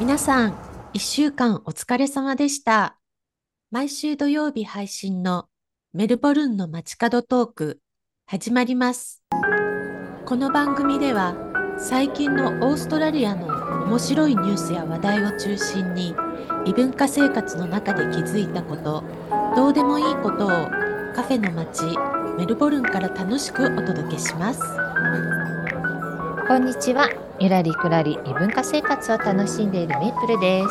[0.00, 0.54] 皆さん、
[0.94, 2.96] 一週間お疲れ様でした。
[3.70, 5.44] 毎週土曜日配信の
[5.92, 7.80] メルボルンの街角トーク
[8.26, 9.22] 始まります。
[10.24, 11.36] この番組では
[11.76, 16.14] 最近のオーストラリアの面白いニュースや話題を中心に
[16.64, 19.04] 異文化生活の中で気づいたこと、
[19.54, 20.48] どうでもいいことを
[21.14, 21.84] カフェの街
[22.38, 24.62] メルボルンから楽しくお届けします。
[26.48, 27.29] こんにちは。
[27.40, 30.68] ゆらりくらり異文化生活を楽しんでいるメイプルです。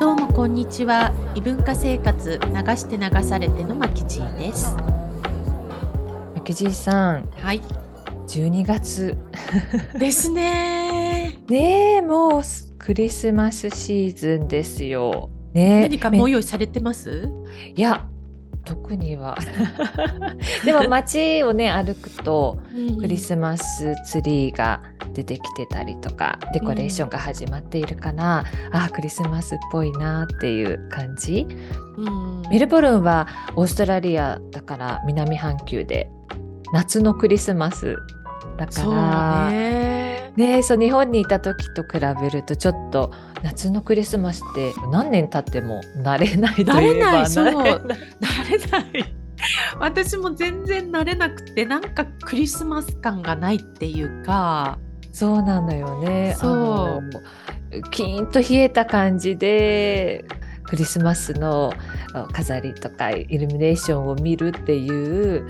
[0.00, 1.12] どうもこんにちは。
[1.34, 4.74] 異文化生活流して流されてのまきちーです。
[6.34, 7.60] マキジーさん、はい。
[8.28, 9.18] 12月。
[9.98, 11.38] ですね。
[11.48, 12.42] ねえ、もう
[12.78, 15.28] クリスマスシーズンですよ。
[15.52, 17.28] ねえ何かもう用意されてます？
[17.76, 18.07] いや、
[18.68, 19.38] 特には。
[20.64, 22.58] でも街をね、歩くと、
[23.00, 24.82] クリスマスツリーが
[25.14, 31.46] 出てきてたりとか、デコレーションが始まっているから、ああ、クリスマスっぽいなっていう感じ。
[31.96, 36.08] うんメルボルンはオーストラリアだから南半球で
[36.72, 37.96] 夏のクリスマス
[38.56, 40.32] だからね。
[40.36, 43.10] ねそう日本にいた時と比べるとちょっと
[43.42, 46.64] 夏のクリスマスって何年経っても慣れないとい
[46.98, 49.14] ないそう慣れない 慣れない。
[49.78, 54.78] 私も全然慣れなくてなんかクリスマス感がないっていうか。
[55.12, 57.02] そうなのよねそ
[57.72, 60.24] うキーンと冷えた感じで
[60.62, 61.72] クリスマスの
[62.14, 65.44] あ飾りとかイルミネーションを見るっていう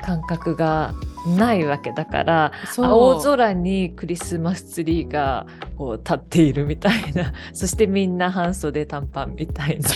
[0.00, 0.94] 感覚が
[1.38, 9.88] ないわけだから青空にクリスマスツリーがこう立っているみたいな そしてみんな半袖短パンみたいな。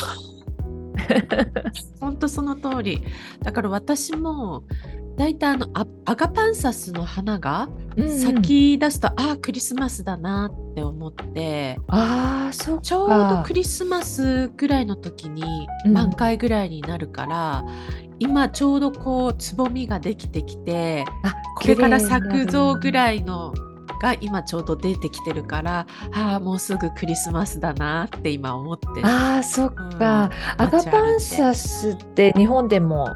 [2.01, 3.03] 本当その通り。
[3.43, 4.63] だから私も
[5.17, 11.79] だいたいあのアアガパンサスの花が咲き出すと、ああクリスマスだなって思って。
[11.89, 17.65] ああそうちょうどクリスマスぐらいの時にうん満開ぐらいになるから、
[18.19, 23.55] 今ちょうどこうつぼみができてきてあこれから咲くぞぐいらいの
[24.01, 29.07] が今ちょうど出てきてるからああもうすぐクリスマスだなって今思ってる。
[29.07, 33.09] ああそっか、アガパンサスって日本でも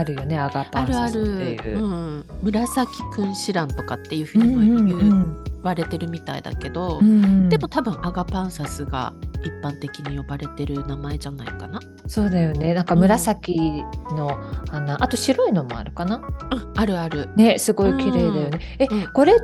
[0.00, 1.84] あるよねアガパンあるあサスってる、いう。
[1.84, 1.88] う。
[1.88, 7.48] ん、紫君子蘭とかっていうふううんに言うんわれてるみたいだけど、うん。
[7.48, 11.80] でも多分アガパンサスが一般的に呼ばれてる名前じゃないかな。
[12.06, 12.74] そうだよね。
[12.74, 14.38] なんか紫の
[14.70, 16.16] 花、あと白いのもあるかな？
[16.16, 17.30] うん、あるある。
[17.36, 19.12] ねすごい綺麗だよね、え、うん。
[19.12, 19.36] これっ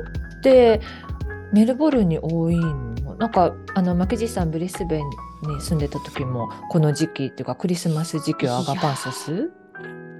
[0.43, 0.81] て
[1.51, 3.15] メルボルンに多いの？
[3.15, 5.03] なんかあのマキジさんブリスベン
[5.49, 9.49] に住んでた時もこの時期っていうかクリスマス時期はアガパンサス？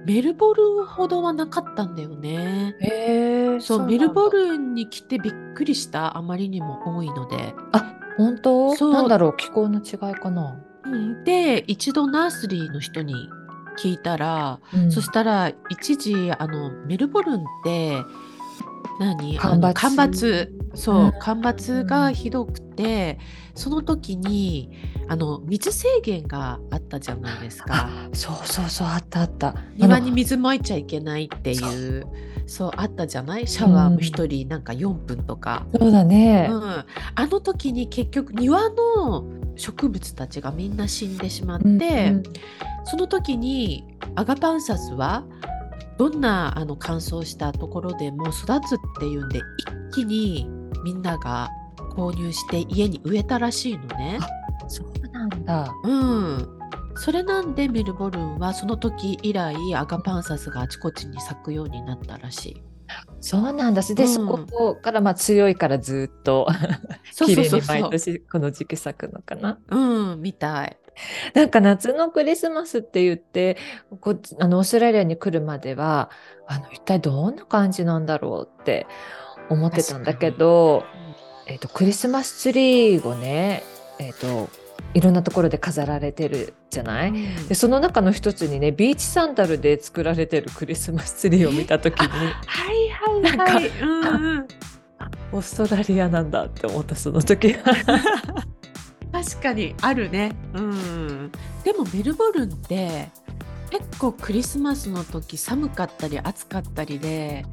[0.04, 2.74] メルボルンほどはなかったんだよね。
[2.80, 7.54] へえそうメルボルンに来てびっくりしたあまりにも多いので。
[7.72, 8.74] あ本当？
[8.76, 8.92] そう。
[8.92, 13.14] なんだろう気候の違いかな、うん、で一度ナースリーの人に
[13.78, 14.92] 聞いたら、うん。
[14.92, 17.96] そしたら一時あのメルボルンって
[18.98, 19.38] 何？
[19.38, 21.12] あ干ば干ばつそう、うん。
[21.12, 23.18] 干ばつがひどくて
[23.54, 24.70] その時に
[25.08, 27.66] あの水制限があったじゃないですか。
[27.74, 29.54] あ そうそうそうあったあった。
[29.76, 32.06] 庭に水まいちゃいけないっていう
[32.46, 32.70] そう。
[32.76, 33.46] あったじゃない？
[33.46, 36.62] シャワーも一人なんか4分とか、そうだね、うん。
[36.62, 36.86] あ
[37.26, 39.24] の時に結局庭の
[39.56, 42.22] 植物たちがみんな死んでしまって、うん。
[42.84, 45.24] その時にアガパンサスは
[46.02, 49.40] どんなあの乾燥したところでも育つっていうんで
[49.92, 50.48] 一気に
[50.82, 51.48] みんなが
[51.94, 54.18] 購入して家に植えたらしいのね。
[54.66, 56.58] そうなんだうん
[56.96, 62.62] それなんでメルボルンはその時以来アガパンサスがあちこちに咲くようになったらしい。
[63.20, 66.48] そうなんだで、うんそこからまあ強いからずっと
[67.12, 67.90] そう綺麗に毎。
[67.90, 70.76] 年この時期咲くのかなうん、みたい。
[71.34, 73.56] なんか夏のクリスマスって言って
[74.00, 76.10] こあのオーストラリアに来るまでは
[76.46, 78.86] あの一体どんな感じなんだろうって
[79.48, 80.84] 思ってたんだけど、
[81.46, 83.62] えっとクリスマスツリーをね、
[83.98, 84.48] えっと
[84.94, 87.48] いろんなところで飾られてるじゃない、うん。
[87.48, 92.14] でその中の一つにねビーチサンダルで作られてるクリスマスツリーを見た時には
[92.72, 93.68] いはいはい。
[93.68, 94.48] うんうん
[95.32, 97.54] オーストラリアなんだって思ったその時。
[97.54, 97.74] は。
[99.12, 100.32] 確かにあるね。
[100.54, 101.32] うん。
[101.64, 103.08] でもメルボルンって
[103.70, 107.44] 結構クリスマスの時寒かったり暑かったりで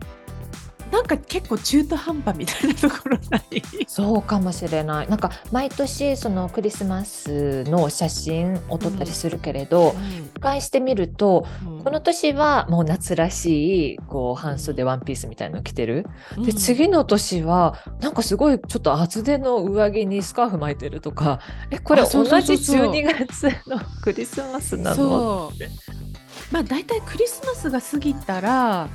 [0.91, 3.62] なんか結構中途半端みたいなところない？
[3.88, 5.07] そうかもしれない。
[5.07, 9.95] なんか毎年そのクリスマスの写真を撮ったりするけれど、
[10.36, 11.83] 見返してみるとうん。
[11.83, 16.03] この年はもう夏らしいこう半袖ワンピースみたいの着てる。
[16.36, 16.51] でうん。
[16.53, 21.39] 次の年はなんかすごいちょっと厚手の上着にスカーフ巻いてるとか
[21.71, 24.95] えこれ同じ12月のクリスマスなの？
[24.95, 26.53] そう。
[26.53, 28.89] まあ大体クリスマスが過ぎたら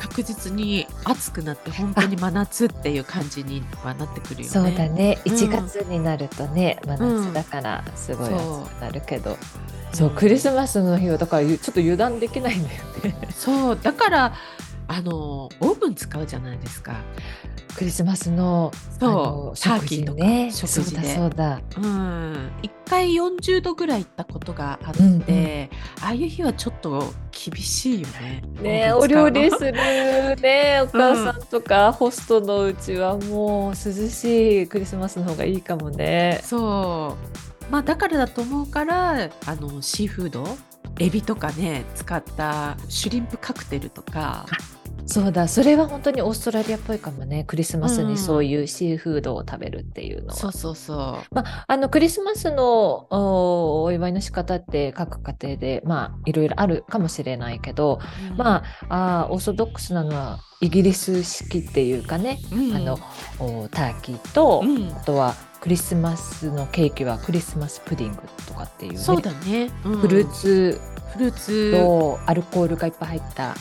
[0.00, 4.44] 確実に暑くなって本当に真夏っていう感じにはなってくるよね。
[4.46, 5.18] そうだね。
[5.26, 5.32] うん。
[5.32, 9.36] 1月になるとね、真夏だからすごい暑くなるけど、
[9.92, 10.10] そう。
[10.10, 13.28] クリスマスの日はだからちょっと油断できないんだよね。
[13.30, 14.32] そうだから
[14.92, 16.96] あのオーブン使うじゃないですか。
[17.76, 19.10] クリスマスのあそう。
[19.12, 21.14] のターキーとか食事ね食事で。
[21.14, 21.80] そうだそうだ。
[21.80, 25.68] うん、一回40度ぐらい行ったことがあって、うんうん。
[26.02, 28.42] ああいう日はちょっと厳しいよね。
[28.60, 36.40] ねお料理するね お母さんとか、ホストのうちはもう涼しいクリスマスの方がいいかもね。
[36.42, 37.16] そ
[37.68, 37.72] う。
[37.72, 40.58] まあだからだと思うからあのシーフード？
[40.98, 44.44] エビとかね使ったシュリンプカクテルとか
[45.10, 47.42] そうだそれは本当にオーストラリアっぽいかもね。
[47.42, 48.08] クリスマスうん。
[48.08, 50.34] にそういうシーフードを食べるっていうのは。
[50.34, 51.34] そうそうそう。
[51.34, 57.98] まあ、あのクリスマスのおお祝いの仕方って各家庭でまあいろいろあるかもしれないけど、
[58.36, 62.76] まああーオーソドックスなのはイギリス式っていうかね、うん。
[62.76, 62.98] あの
[63.40, 64.92] おターキーと、うん。
[64.96, 68.98] あとはクリスマスのケーキはクリスマスプディングとかっていうね。
[68.98, 69.98] そうだね、うん。
[69.98, 70.80] フルーツ
[71.14, 71.72] フルーツ。
[71.72, 73.56] とアルコールがいっぱい入った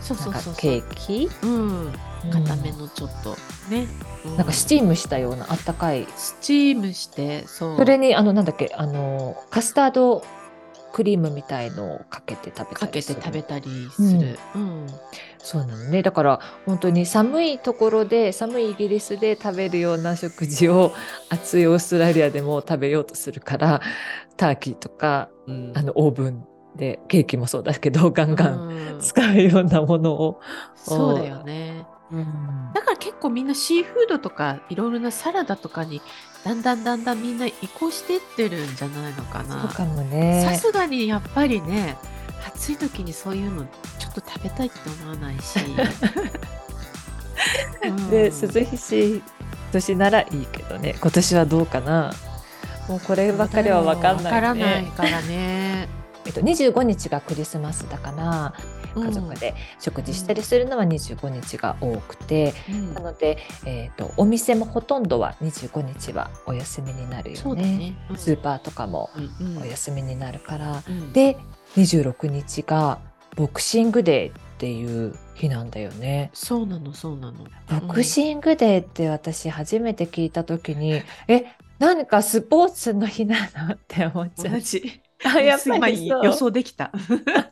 [0.00, 1.28] そうそうそうケーキ？
[1.42, 1.92] うん。
[2.30, 3.36] 固めうんのちょっと。
[3.70, 3.86] ね、
[4.24, 6.06] うなんかスチームしたようなあったかい。
[6.16, 7.78] スチームしてそう。
[7.78, 8.72] それにあのなんだっけ？
[8.76, 10.22] あのカスタード
[10.92, 13.20] クリームみたいのをかけて食べたかけりする。
[13.20, 14.86] て食べたりする、うん。
[15.38, 20.92] そうなのねだから本当に寒いところで寒いイギリスで食べるような食事を
[21.28, 23.80] 暑いオーストラリアでも食べようとするから
[24.36, 25.72] ターキーとかうん。
[25.76, 26.44] あのオーブン
[26.76, 29.00] でケーキもそうだけどガンガンうん。
[29.00, 30.40] 使うようなものを、
[30.76, 31.86] そうだよね。
[32.74, 36.02] だから結構みんなシーフードとかいろいろなサラダとかに
[36.44, 39.68] だんだんだんだんみんな移行していってるんじゃないのかな。
[39.68, 40.58] かもさね。
[40.60, 41.96] すがにやっぱりね
[42.46, 43.64] 暑い時にそういうの
[43.98, 45.58] ちょっと食べたいって思わないし、
[47.84, 48.10] うん。
[48.10, 49.22] で涼しい
[49.72, 50.96] 年ならいいけどね。
[51.00, 52.12] 今年はどうかな。
[52.88, 54.30] もうこればっかりは分かんないね。
[54.30, 55.99] わからないからね。
[56.26, 58.54] えっと、25日がクリスマスだから
[58.94, 67.62] 家族で食事したりするのは25日が多くて、うん、なので、えっとお店もほとんどは25日はお休みになるよね。
[67.62, 67.94] ね。
[68.10, 68.16] うん。
[68.16, 69.62] スーパーとかもうんうん。
[69.62, 71.12] お休みになるから、うん。
[71.12, 71.36] で
[71.76, 72.98] 26日が
[73.36, 76.30] ボクシングデーっていう日なんだよね。
[76.34, 77.46] そうなのそうなの。
[77.86, 81.46] ボクシングデーって私初めて聞いた時に、え
[81.78, 83.74] 何かスポーツの日なの？
[83.74, 84.60] って思っちゃう。
[85.24, 86.92] あやっぱ今り予想できた。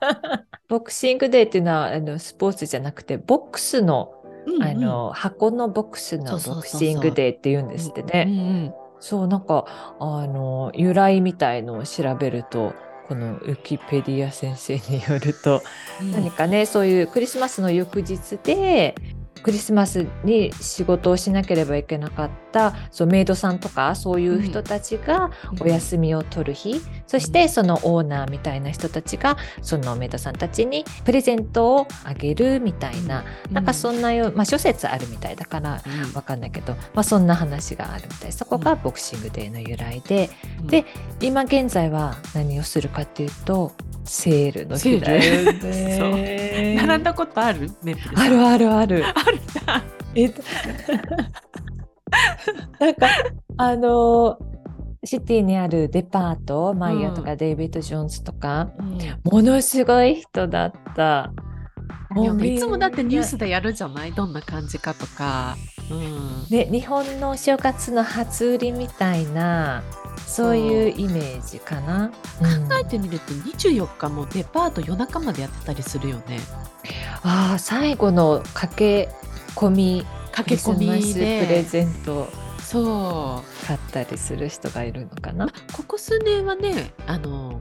[0.69, 4.13] ボクシングデーっていうのはあのスポーツじゃなくてボックスの,、
[4.61, 8.25] あの箱のボックスのボクシングデーって言うんですってね。
[8.29, 8.75] うんうん。
[9.01, 9.65] そうなんか
[10.01, 12.75] あの由来みたいのを調べると
[13.07, 15.63] このウィキペディア先生によると、
[16.01, 16.13] うん。
[16.13, 18.95] 何かねそういうクリスマスの翌日で
[19.43, 25.31] クリスマスに仕事をしなければいけなかったそうメイドさんとかそういう人たちが
[25.61, 36.13] お休みを取る日、そしてそのオーナーみたいな人たちがそのメイドさんたちにプレゼントをあげるみたいな、なんかそんなよう、まあ、諸説あるみたいだからうん。
[36.15, 38.33] わかんないけど、まあ、そんな話があるみたい。
[38.33, 40.31] そこがボクシングデーの由来で、
[40.61, 40.67] うん。
[40.67, 40.85] で
[41.21, 43.73] 今現在は何をするかっていうと
[44.05, 46.75] セールの日だよね。
[46.77, 47.71] 並んだことある？
[48.15, 49.05] あるあるある。
[49.29, 49.85] あるんだ。
[50.15, 50.43] えっと
[52.81, 53.09] なんか
[53.57, 54.39] あの
[55.05, 58.71] シティにあるデパートマイヤーとかデイビッド・ジョーンズとか、
[59.25, 61.33] ものすごい人だった。
[62.43, 64.13] いつもだってニュースでやるじゃない？
[64.13, 65.57] どんな感じかとか。
[65.91, 69.83] うんね、日本の正月の初売りみたいな
[70.27, 72.07] そういうイメージかな。
[72.07, 76.39] うん考えてみると24日もデパート夜中までやってたりするよね。
[77.23, 79.15] ああ最後の駆け
[79.57, 81.63] 込み駆け込みプレで。
[81.65, 82.29] ゼント
[82.61, 83.67] そう。
[83.67, 85.53] 買ったりする人がいるのかなま。
[85.73, 87.61] ここ数年はねあの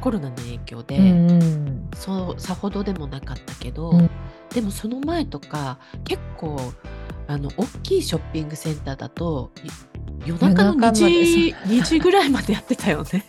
[0.00, 4.10] コロナの影響で、うんうんそうさほどでもなかったけど、うん
[4.54, 6.58] でもその前とか結構
[7.26, 9.68] あの大きいショッピングセンターだとい
[10.26, 13.24] 夜中の2夜中まで時 ,2 時ぐらいまでやってたよね。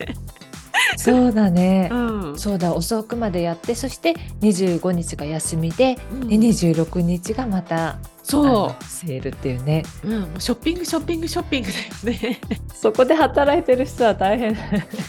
[0.97, 1.89] そうだね。
[1.91, 2.39] うん。
[2.39, 6.27] そうだ遅くまでやってそして25日が休みで,、うん。
[6.27, 9.83] で26日がまたあそのセールっていうね。
[10.03, 12.39] う、うん、ショッピングショッピングショッピングだよね。
[12.73, 14.55] そこで働いてる人は大変。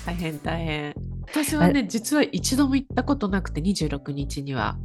[0.06, 0.94] 大変大変。
[1.30, 4.78] 私はね実は一度も行ったことなくて26日には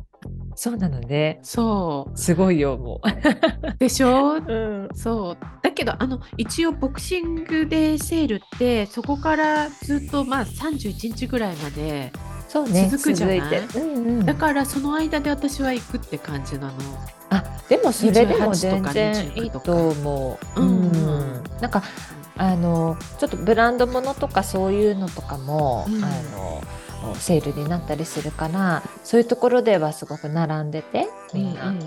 [0.56, 1.40] そうなのね。
[1.44, 3.08] そすごいよもう。
[3.80, 4.36] でしょ？
[4.38, 4.54] う、う
[4.86, 5.38] ん、そう。
[5.62, 12.12] だけどあの一応ボクシングデーセールってそこからずっとまあ31日ぐらいまで
[12.48, 13.42] そうね続くじゃない？
[13.42, 16.74] て、うんうん、だからその間で私は行くって感じなの。
[17.30, 19.42] あでもそれでも全28と然か。
[19.42, 20.62] いいと思う。
[20.62, 20.68] うん。
[20.68, 21.44] うん。
[21.62, 21.82] なんか
[22.38, 26.04] あのちょっとブランドものとかそういうのとかも、うん。
[26.04, 26.62] あの
[27.16, 31.78] セールになったりするからそういうところではすごく並んでてみんな、ううん。
[31.80, 31.84] ん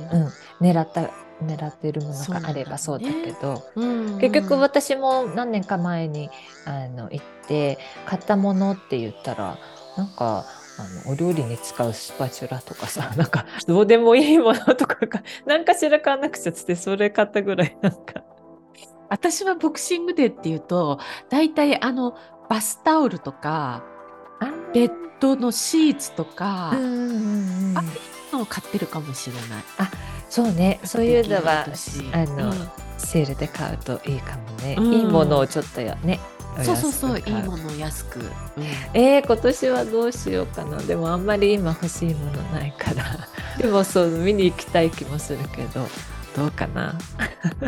[0.60, 1.10] 狙った
[1.44, 4.18] 狙ってるものがあればそうだけど、うん。
[4.18, 6.30] 結局私も何年か前に
[6.64, 9.58] あの行って買ったものって言ったら
[9.96, 10.46] なんか
[10.78, 18.22] あのお料理に使うスパチュラとかさ なんかどうでもいいものとかが何かしら買わなくちゃっつってそれ買ったぐらいなんか。
[19.08, 20.98] 私はボクシングデーっていうと
[21.30, 22.16] 大体あの
[22.48, 23.84] バスタオルとか
[24.76, 27.78] ベッドのシーツとか、うんうんうんうん。
[27.78, 27.84] あ
[28.30, 29.44] のを買ってるかもしれない。
[30.28, 30.80] そうね。
[30.84, 32.68] そういうのは私あの、うん。
[32.98, 34.92] セールで買うといいかもね、うん。
[34.92, 36.20] いいものをちょっとやね
[36.58, 38.20] おそうそうそういいものを安く。
[38.20, 38.26] うん。
[38.92, 40.76] えー、今年はどうしようかな。
[40.76, 43.04] でもあんまり今欲しいものないから。
[43.56, 45.88] でもそう見に行きたい気もするけど
[46.36, 46.98] どうかな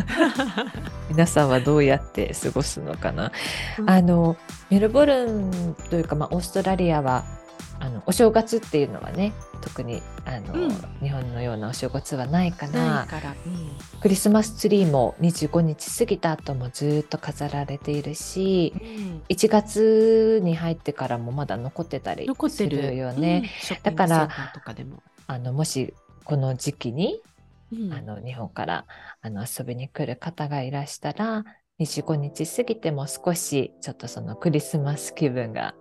[1.08, 3.32] 皆さんはどうやって過ごすのかな、
[3.86, 4.36] あの
[4.70, 7.24] メルボルンというか、まあ、オーストラリアは
[7.80, 10.70] あのお正月っていうのはね特にあの、うん。
[11.00, 12.98] 日本のようなお正月はないかな。
[12.98, 13.34] らいから。
[13.46, 13.70] うん。
[14.00, 19.22] クリスマスツリーも25日過ぎた後もずっと飾られているしうん。
[19.28, 22.82] 1月に入ってからもまだ残ってたりす残ってる。
[22.90, 23.50] るよね。
[23.70, 24.28] うんだから。
[25.30, 27.20] あのもしこの時期に
[27.72, 28.87] うんあの日本から
[29.20, 31.44] あの遊びに来る方がいらしたら
[31.80, 35.75] 25日過ぎても少しちょっとそのクリスマス気分が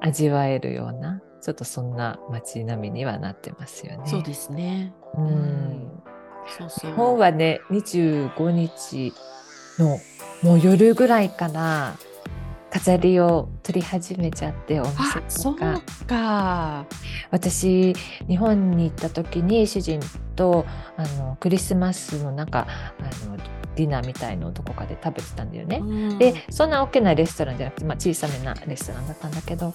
[0.00, 4.08] 味わえるようなちょっとそんな街並みにはなってますよね。
[4.08, 4.94] そうですね。
[5.16, 6.02] うん
[6.58, 6.90] そうそう。
[6.90, 9.12] 日本はね25日
[9.78, 9.98] の
[10.42, 11.96] もう夜ぐらいから
[12.72, 15.82] 飾りを取り始めちゃっておあ店そうとか。
[16.06, 16.86] か。
[17.30, 17.94] 私
[18.26, 20.00] 日本に行った時に主人
[20.36, 20.64] と
[20.96, 22.66] あのクリスマスのなんか
[22.98, 23.36] あの
[23.76, 25.80] ディナーみたいのをどこかで食べてたんだよね。
[25.82, 26.18] うん。
[26.18, 29.74] でそんな大きなレストランじゃなくて、まあ、小さめなレストランだったんだけど。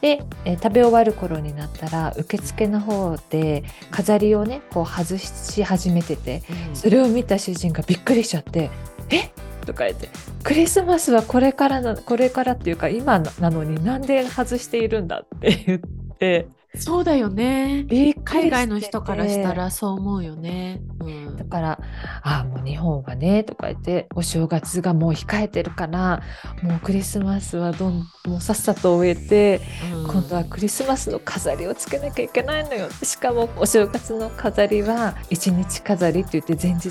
[0.00, 6.76] で、えー食べ終わる頃になったら受付の方で飾りをねこう外し始めててうん。
[6.76, 8.70] それを見た主人がびっくりしちゃって
[9.10, 9.30] 「え？
[9.66, 10.08] とか言って
[10.42, 15.80] 「クリスマスはこれからなこれからっていうか今なのになんで外しているんだ」って言っ
[16.18, 16.48] て。
[16.78, 17.86] そうだよね。
[18.24, 20.82] 海外の人からしたてらそう思うよね。
[21.00, 21.36] うん。
[21.36, 21.80] だから
[22.22, 26.22] 「ああもう日本はね」とか言ってお正月がもう控えてるから
[26.62, 29.62] もうクリスマスはどんもうさっさと終えて、
[29.94, 30.06] うん。
[30.06, 32.88] 今度はクリスマスの飾りをつけなきゃいけないのよ。
[33.02, 36.90] しかもお正月の飾りは一日飾りって言って前日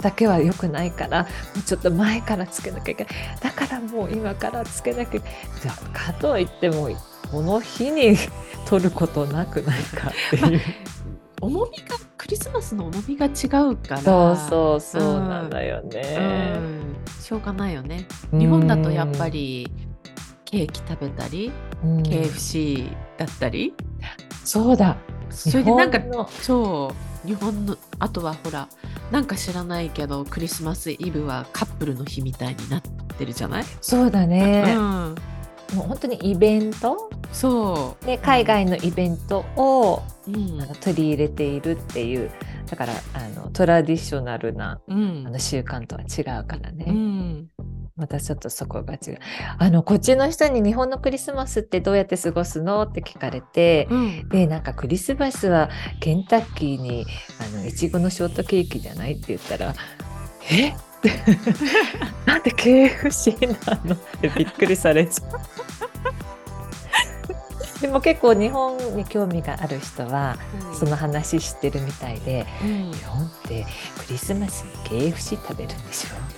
[0.00, 1.28] だけは良くないからも
[1.58, 3.14] うちょっと前からつけなきゃいけない。
[3.40, 5.18] だからもう今からつけなきゃ。
[5.18, 6.88] いけないかといっても
[7.30, 8.16] この日に
[8.66, 10.60] 取ることなくないかっていう。
[11.40, 13.30] 重みがクリスマスの重みが違
[13.70, 14.00] うから。
[14.00, 16.58] そうそうそうなんだようね。
[16.58, 16.96] ん。
[17.20, 18.06] しょうがないよね。
[18.32, 19.70] 日本だとやっぱり
[20.44, 21.52] ケーキ食べたり、
[21.84, 22.02] うん。
[22.02, 23.74] KFC だったり、
[24.44, 24.96] そうだ。
[25.30, 28.68] それでなんかそう日本のあとはほら
[29.10, 32.82] なんか知らないけどクリスマスイブはカップルの日みたいになっ
[33.18, 35.14] てるじゃない、そうだね、うん、
[35.74, 37.10] もう本当にイベント？
[37.32, 40.60] そで海外のイベントをう、うん。
[40.60, 42.30] あの取り入れているっていう
[42.68, 45.24] だからあのトラディショナルなうん。
[45.26, 47.50] あの習慣とは違うからね、うん、
[48.00, 49.18] またちょっとそこが違う。
[49.58, 52.82] あのこっちの人に日本のクリスマスってどうやって過ごすの？
[52.82, 55.68] って聞かれて、うん、でなんかクリスマスは
[56.00, 57.04] ケンタッキーに
[57.38, 59.74] あのいちごのショートケーキじゃないって言ったら
[60.50, 60.74] 「え？
[62.26, 65.40] なんで KFC なの?」ってびっくりされちゃう。
[67.80, 70.36] でも結構日本に興味がある人は
[70.78, 72.92] その話知ってるみたいでうん。
[72.92, 73.64] 日本って
[74.06, 74.72] クリスマスに
[75.12, 76.29] KFC 食べるんでしょ？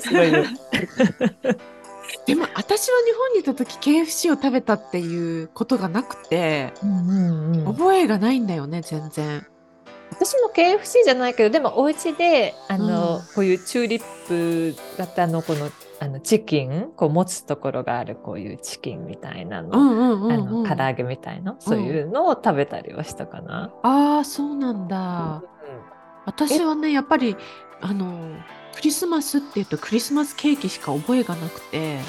[0.00, 0.44] すごいよ
[2.26, 9.46] でも私は日本にいた時 KFC を食べたっていうことがなくてうんうんうん覚えがないんだよね全然。
[10.10, 23.72] 私も KFC じゃないけどでもお家であの、うんこういうチューリップ型のこのあのチキンこう持つところがあるこういうチキンみたいなの,、うんうんうんあうんの唐揚げみたいな、そういうのを食べたりはしたかな。
[23.82, 25.42] ああ、そうなんだ。
[26.26, 27.36] 私はね、やっぱり、
[27.80, 28.36] あの、
[28.76, 32.02] クリスマスっていうとクリスマスケーキしか覚えがなくて、え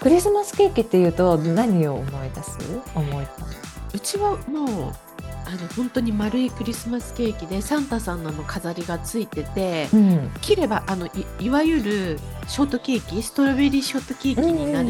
[0.00, 2.58] クリスマスケーキっていうと何を思い出す？
[2.94, 3.26] 思い
[3.94, 4.92] うちはもう、
[5.46, 10.30] あの、本当に丸いクリスマスケーキでサンタさんの飾りがついてて、うん。
[10.40, 12.18] 切れば、あの、いいわゆる
[12.48, 14.88] ショートケーキ、ストロベリーショートケーキになる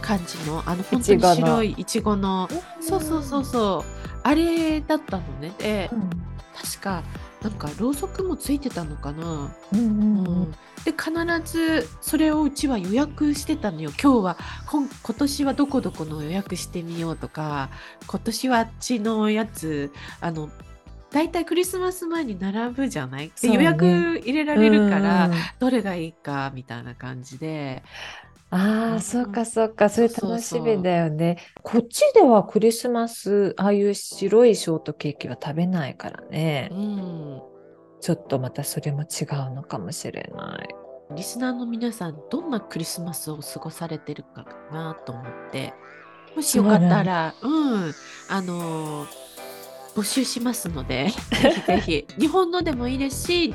[0.00, 2.48] 感じの、あの、本当に白いいちごの、
[2.80, 3.90] そうそうそうそう、
[4.22, 5.52] あれだったのね。
[5.58, 5.90] で、
[6.56, 7.02] 確か、
[7.44, 9.54] なんかろうそくもついてたのかな？
[9.74, 9.82] うんう
[10.46, 11.12] んで必
[11.44, 13.90] ずそれをうちは予約してたのよ。
[14.02, 14.36] 今日は
[14.66, 17.68] 今今年はどこどこの予約してみようとか
[18.06, 20.48] 今年はあっちのやつあの
[21.10, 23.30] 大体クリスマス前に並ぶじゃない？
[23.40, 23.84] で予約
[24.24, 25.34] 入れられるから、うん。
[25.58, 27.82] どれがいいかみたいな感じで
[28.56, 28.94] あうん。
[28.94, 29.44] あ、そうか。
[29.44, 31.38] そうか、それ楽しみだよね。
[31.62, 36.68] こっちではクリスマス、ああいう白いショートケーキは食べないからね。
[36.72, 36.74] う。
[36.74, 37.42] ん。
[38.00, 40.68] ちょっとまたそれも違うのかもしれない。
[41.16, 45.74] リスナーの皆さんどんなクリスマスを過ごされてるかなと思って。
[46.36, 47.94] もしよかったらうん。
[48.28, 49.23] あのー
[49.94, 51.08] 募集しますので
[51.40, 52.06] ぜひぜひ。
[52.18, 53.54] 日本のでもいいですし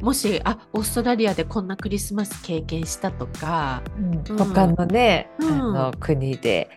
[0.00, 4.36] もしあオーストラリアでこんなクリスマス経験したとか、うん。
[4.36, 5.52] 他のね、うん。
[5.52, 5.56] あ
[5.90, 6.70] の国で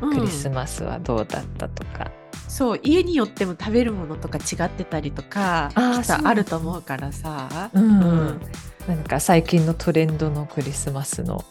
[0.00, 0.14] うん。
[0.14, 2.10] クリスマスはどうだったとか。
[2.48, 7.70] そう家によっても食べるものとか違ってたりとかあーきっとあると思うからさ。
[7.72, 8.00] うん。
[8.00, 8.40] うん。
[8.86, 11.44] なんか最近のトレンドのクリスマスの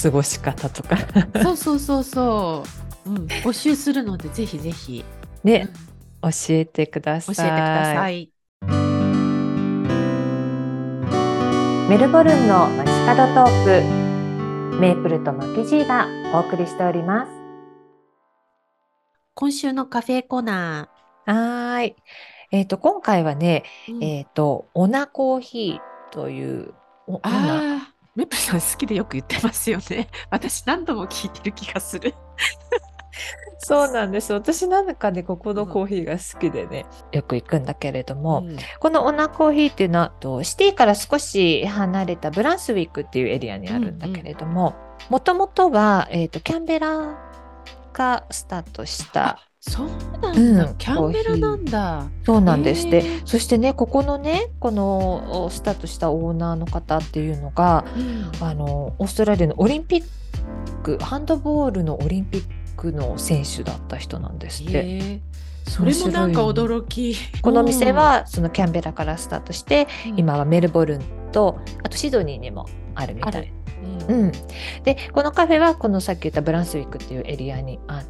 [0.00, 0.96] 過ごし方とか。
[1.42, 2.64] そうそうそうそ
[3.06, 5.04] う、うん、募集するのでぜひぜひ、
[5.44, 5.50] うん。
[5.50, 5.68] ね、
[6.22, 7.36] 教えてください。
[7.36, 8.32] 教えてください。
[11.88, 17.32] メルボルンの街角トーク、メープルとマキジーがお送りしております。
[19.34, 20.90] 今週のカフェコーナ
[21.24, 21.96] はーい。
[22.50, 23.94] えっ、と、今回はね、ー。
[23.94, 26.74] うんえっ、と、オナコーヒーという、
[27.06, 30.08] おオナああ、メップさん好きでよく言ってますよね。
[30.30, 32.14] 私何度も聞いてる気がする。
[33.58, 34.32] そうなんです。
[34.32, 44.74] 私なんかね、ここのコーヒーが好きでね、よく行くんだけれども、うんこのオナコーヒーっていうのは、とシティから少し離れたブランスウィックっていうエリアにあるんだけれども、
[45.10, 47.18] もともとは、えっ、と、キャンベラ
[47.92, 49.88] がスタートした、そう
[50.20, 52.06] なんだ、うんキャンベラなんだ。
[52.24, 52.88] そうなんです。
[52.88, 60.04] でそしてね、ここのね、このおスタートしたオーナーの方っていうのが、うんあの、オーストラリアのオリンピッ
[60.82, 65.20] ク、ハンドボールのオリンピックの選手だった人なんですって。
[65.68, 67.16] それもなんか驚き。
[67.42, 73.52] この店はそのキャンベラからスタートして、うん、今はメルボルンと、あとシドニーにもあるみたい。
[74.08, 74.16] うん。
[74.16, 74.32] うん、
[74.84, 78.02] でこのカフェはこのさっき言ったブランスウィックっていうエリアにあ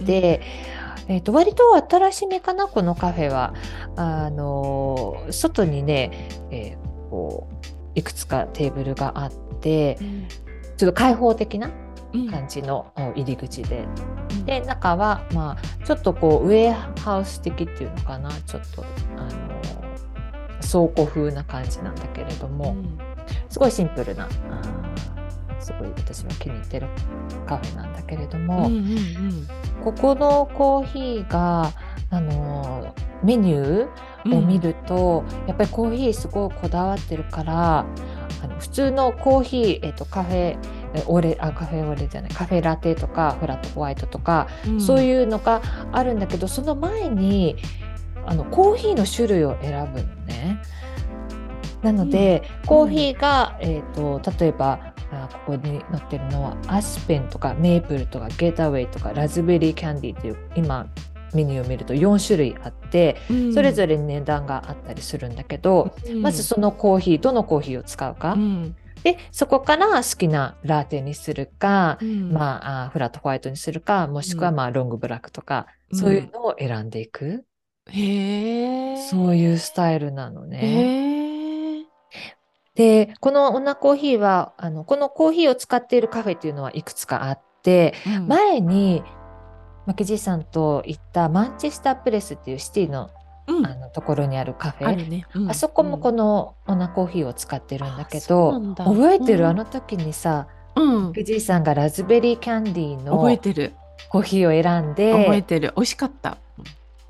[0.00, 0.40] って、
[1.06, 3.54] えー、と割と新しめかなこのカフェは。
[3.96, 10.28] あのー外にね、えーこういくつかテーブルがあってうん。
[10.76, 11.87] ちょっと開放的なうん
[12.30, 13.86] 感じのお入り口で。
[14.30, 14.44] うん。
[14.44, 18.30] で中はまあちょっとこうウェアハウス的っていうのかな。
[18.46, 18.84] ちょっと
[19.16, 19.78] あのー
[20.70, 22.72] 倉庫風な感じなんだけれども。
[22.72, 22.98] うん。
[23.48, 24.28] すごいシンプルな、
[25.58, 26.86] すごい私は気に入ってる
[27.46, 29.48] カフェなんだけれども、うんうんうん。
[29.82, 31.72] ここのコーヒーが、
[32.10, 37.86] あのーメニューを見ると、やっぱりコーヒーすごいこだわってるから、
[38.42, 40.58] あの普通のコーヒー、えっとカフェえ
[41.06, 44.80] オレあカフェオレじゃないカフェラテとかフラットホワイトとか、うん。
[44.80, 47.56] そういうのがあるんだけどその前に
[48.26, 50.60] あのコーヒーの種類を選ぶのね。
[51.82, 60.86] なので、コーヒーが、えー、と例えばあここに載ってるのはアスペンとかメープルとかゲータウェイとかラズベリーキャンディーという今
[61.34, 63.54] メニューを見ると4種類あってうん。
[63.54, 66.22] それぞれ値段があったりするんだけど、うん。
[66.22, 72.32] まずそのコーヒーどのコーヒーを使うか、うんでそこから好きなラテにするか、うん。
[72.32, 74.56] まああフラットホワイトにするかもしくはうん。
[74.56, 75.98] まあロングブラックとか、うん。
[75.98, 77.44] そういうのを選んでいく、
[77.90, 81.86] へえそういうスタイルなのね。
[82.74, 88.28] でこのオナコーヒーはあのこのコーヒーを使っているカフェっていうのはいくつかあってうん。
[88.28, 89.02] 前に
[89.86, 93.10] マキジさんと行ったマンチェスタープレスっていうシティの
[93.48, 95.26] うんあのところにあるカフェ、ね。
[95.34, 103.74] うんあそこもこの、のオナコーヒーを使ってるんだけど覚えてる、うんあの時にさうんマ、キジさんがラズベリーキャンディーの覚えてる。
[104.10, 105.72] コーヒーを選んで覚えてる。
[105.76, 106.38] 美味しかった。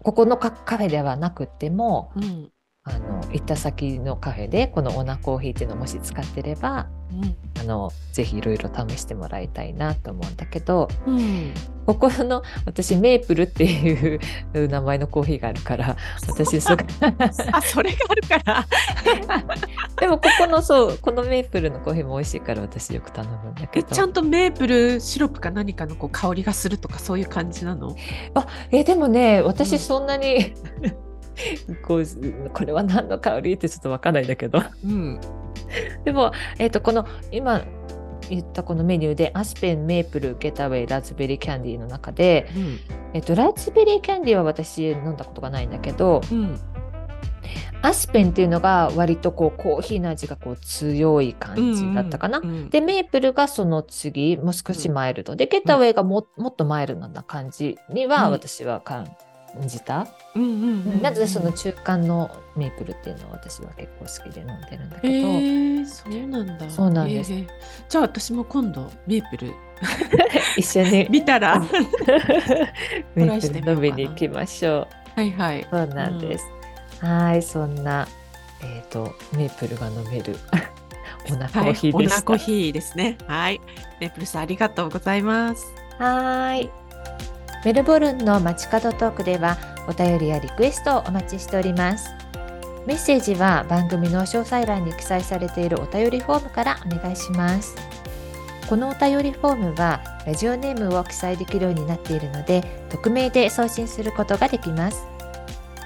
[0.03, 2.51] ここのカカフェではなくってもうん。
[2.85, 6.89] あの行った先のカフェでこのオナコーヒーっていうのをもし使ってれば
[7.61, 11.53] あのぜひいろいろ試してもらいたいなと思うんだけど、うん、
[11.87, 15.97] ここの私メープルっていう名前のコーヒーがあるから
[16.29, 16.75] 私そ
[17.53, 18.67] あそれがあるから。
[20.01, 23.89] でもここのそうこのメープルのコーヒーも美味しいから私よく頼むんだけど。
[23.91, 27.97] えちゃんとメープルシロップか何かのこう香りがするとかそういう感じなの？
[28.35, 29.47] あえでもねうん。
[29.47, 30.53] 私そんなに、
[31.83, 32.05] こう
[32.53, 34.63] これは何の香りってちょっとわかんないんだけど。
[34.85, 35.21] うん。
[36.05, 37.63] でも、えー、とこの今
[38.31, 42.79] 言ったこのメニューでアスペンメープルゲタウェイラズベリーキャンディーの中で、うん。
[43.15, 46.59] えー、とラズベリーキャンディーは私飲んだことがないんだけどうん。
[47.81, 52.39] アスペンっていうのが割とこうコーヒーの味がこう強い感じだったかな。
[52.39, 58.33] うんうんでメープルがその次もう少しマイルド、でゲタウェイがももっとマイルドな感じにはうん。
[58.33, 59.28] 私は感じ
[59.85, 66.71] た、うんうんうんなのでその中間のメープルっていうのは私は結構好きで飲んでるんだへけど、えそうなんだ。
[66.71, 67.33] そうなんです。
[67.33, 67.49] へー
[67.89, 69.53] じゃあ私も今度メープル。
[70.57, 71.07] 一緒に。
[71.11, 71.61] 見たら。
[73.15, 75.21] メープル飲みに行きましょう。
[75.21, 75.67] はいはい。
[75.71, 76.45] そうなんです。
[77.01, 78.09] はい、そんな、
[78.63, 80.37] えっ、と、メープルが飲める
[81.31, 82.17] オナコーヒーはい、オでした。
[82.17, 83.19] ナコーヒーですね。
[83.27, 83.61] はい。
[84.01, 85.67] メープルさんありがとうございます。
[85.99, 86.71] はい。
[87.65, 92.11] メルボルンの街角トークではお便りやリクエストをお待ちしております。
[92.87, 97.75] メッセージは番組の詳細欄に記載されているお便りフォームからお願いします。
[98.69, 105.07] このお便りフォームはラジオネームを記載できるようになっているので匿名で送信することができます。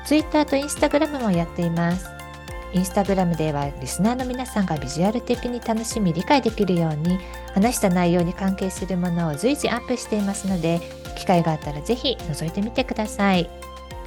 [0.05, 2.07] Twitter と Instagram もやっています。
[2.75, 7.19] インスタグラムではリスナーの皆さんがビジュアル的に楽しみ理解できるように
[7.55, 10.81] 話した内容に関係するものを随時アップしていますので
[11.13, 13.49] 機会があったら是非覗いてみてください。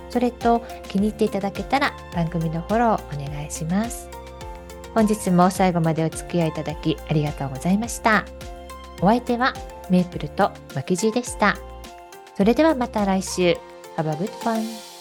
[0.09, 4.09] それと気に入っていただけたら番組のフォローお願いします。
[4.93, 8.25] 本日も最後までお付き合いいただきありがとうございました。
[9.01, 9.53] お相手は
[9.89, 11.57] メープルとマキジーでした。
[12.37, 13.57] それではまた来週。
[13.97, 14.94] Have a good one!